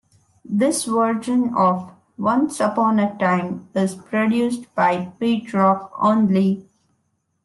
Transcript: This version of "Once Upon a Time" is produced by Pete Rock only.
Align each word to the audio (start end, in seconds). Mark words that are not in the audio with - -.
This 0.43 0.85
version 0.85 1.53
of 1.53 1.91
"Once 2.17 2.59
Upon 2.59 2.97
a 2.97 3.15
Time" 3.19 3.67
is 3.75 3.93
produced 3.93 4.73
by 4.73 5.11
Pete 5.19 5.53
Rock 5.53 5.91
only. 5.95 6.67